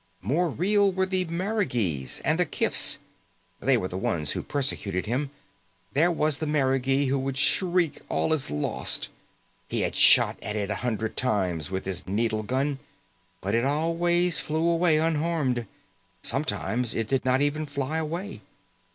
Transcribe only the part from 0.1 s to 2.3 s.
More real were the marigees